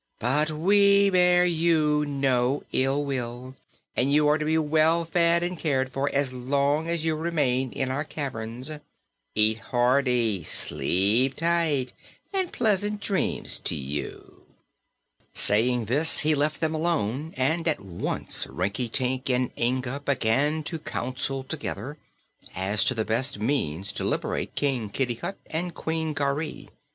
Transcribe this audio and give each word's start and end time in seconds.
But 0.17 0.49
we 0.49 1.11
bear 1.11 1.45
you 1.45 2.05
no 2.07 2.63
ill 2.71 3.05
will, 3.05 3.55
and 3.95 4.11
you 4.11 4.27
are 4.29 4.39
to 4.39 4.45
be 4.45 4.57
well 4.57 5.05
fed 5.05 5.43
and 5.43 5.55
cared 5.55 5.91
for 5.93 6.09
as 6.11 6.33
long 6.33 6.89
as 6.89 7.05
you 7.05 7.15
remain 7.15 7.71
in 7.71 7.91
our 7.91 8.03
caverns. 8.03 8.71
Eat 9.35 9.59
hearty, 9.59 10.43
sleep 10.43 11.35
tight, 11.35 11.93
and 12.33 12.51
pleasant 12.51 12.99
dreams 12.99 13.59
to 13.59 13.75
you." 13.75 14.45
Saying 15.35 15.85
this, 15.85 16.21
he 16.21 16.33
left 16.33 16.61
them 16.61 16.73
alone 16.73 17.31
and 17.37 17.67
at 17.67 17.79
once 17.79 18.47
Rinkitink 18.47 19.29
and 19.29 19.51
Inga 19.55 19.99
began 19.99 20.63
to 20.63 20.79
counsel 20.79 21.43
together 21.43 21.99
as 22.55 22.83
to 22.85 22.95
the 22.95 23.05
best 23.05 23.37
means 23.37 23.91
to 23.91 24.03
liberate 24.03 24.55
King 24.55 24.89
Kitticut 24.89 25.37
and 25.45 25.75
Queen 25.75 26.13
Garee. 26.15 26.69